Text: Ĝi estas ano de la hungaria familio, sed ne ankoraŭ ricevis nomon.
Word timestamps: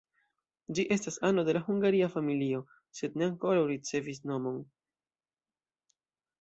Ĝi 0.77 0.85
estas 0.95 1.19
ano 1.29 1.43
de 1.49 1.55
la 1.57 1.61
hungaria 1.67 2.09
familio, 2.15 2.63
sed 3.01 3.21
ne 3.23 3.29
ankoraŭ 3.29 3.63
ricevis 3.75 4.25
nomon. 4.33 4.59